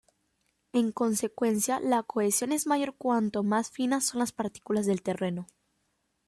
En 0.73 0.91
consecuencia, 0.93 1.79
la 1.79 2.01
cohesión 2.01 2.53
es 2.53 2.65
mayor 2.65 2.95
cuanto 2.95 3.43
más 3.43 3.69
finas 3.69 4.03
son 4.03 4.21
las 4.21 4.31
partículas 4.31 4.87
del 4.87 5.03
terreno. 5.03 5.45